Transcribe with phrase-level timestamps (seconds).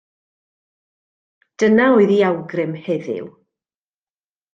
[1.63, 3.27] Dyna oedd ei awgrym heddiw.